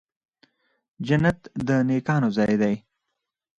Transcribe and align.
جنت 1.07 1.39
د 1.67 1.69
نیکانو 1.89 2.29
ځای 2.37 2.53
دی 2.61 2.75